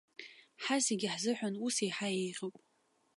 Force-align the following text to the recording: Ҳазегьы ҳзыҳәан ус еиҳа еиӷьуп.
Ҳазегьы 0.63 1.07
ҳзыҳәан 1.13 1.55
ус 1.65 1.75
еиҳа 1.85 2.07
еиӷьуп. 2.19 2.55